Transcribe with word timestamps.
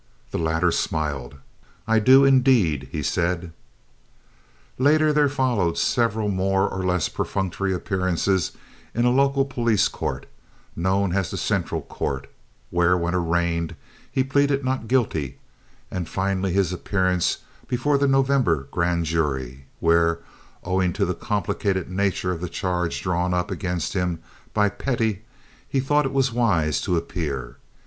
The 0.31 0.39
latter 0.39 0.71
smiled. 0.71 1.35
"I 1.87 1.99
do, 1.99 2.25
indeed," 2.25 2.89
he 2.91 3.03
said. 3.03 3.53
Later 4.79 5.13
there 5.13 5.29
followed 5.29 5.77
several 5.77 6.27
more 6.27 6.67
or 6.67 6.83
less 6.83 7.07
perfunctory 7.07 7.71
appearances 7.71 8.53
in 8.95 9.05
a 9.05 9.11
local 9.11 9.45
police 9.45 9.87
court, 9.87 10.25
known 10.75 11.13
as 11.13 11.29
the 11.29 11.37
Central 11.37 11.83
Court, 11.83 12.27
where 12.71 12.97
when 12.97 13.13
arraigned 13.13 13.75
he 14.11 14.23
pleaded 14.23 14.65
not 14.65 14.87
guilty, 14.87 15.37
and 15.91 16.09
finally 16.09 16.51
his 16.51 16.73
appearance 16.73 17.37
before 17.67 17.99
the 17.99 18.07
November 18.07 18.67
grand 18.71 19.05
jury, 19.05 19.67
where, 19.79 20.17
owing 20.63 20.93
to 20.93 21.05
the 21.05 21.13
complicated 21.13 21.91
nature 21.91 22.31
of 22.31 22.41
the 22.41 22.49
charge 22.49 23.03
drawn 23.03 23.35
up 23.35 23.51
against 23.51 23.93
him 23.93 24.17
by 24.51 24.67
Pettie, 24.67 25.21
he 25.69 25.79
thought 25.79 26.07
it 26.07 26.11
wise 26.33 26.81
to 26.81 26.97
appear. 26.97 27.57